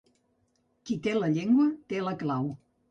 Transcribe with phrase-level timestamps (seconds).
[0.89, 2.55] Qui té la llengua, té la clau.